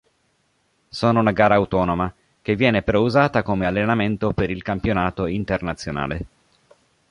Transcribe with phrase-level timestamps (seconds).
[0.89, 2.11] Sono una gara autonoma,
[2.41, 6.25] che viene però usata come allenamento per il campionato internazionale.